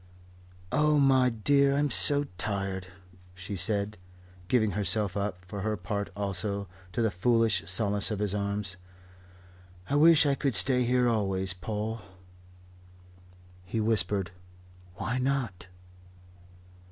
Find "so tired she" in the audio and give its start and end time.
1.91-3.55